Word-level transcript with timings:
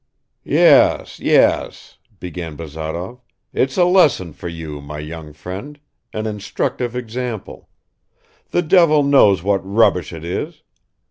"Yes, 0.49 1.19
yes," 1.19 1.99
began 2.19 2.55
Bazarov, 2.55 3.21
"it's 3.53 3.77
a 3.77 3.85
lesson 3.85 4.33
for 4.33 4.47
you, 4.49 4.81
my 4.81 4.97
young 4.97 5.31
friend, 5.31 5.79
an 6.11 6.25
instructive 6.25 6.95
example. 6.95 7.69
The 8.49 8.63
devil 8.63 9.03
knows 9.03 9.43
what 9.43 9.61
rubbish 9.63 10.11
it 10.11 10.25
is. 10.25 10.63